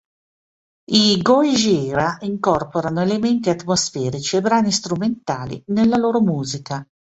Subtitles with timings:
[0.93, 6.83] I Gojira incorporano elementi atmosferici e brani strumentali nella loro musica.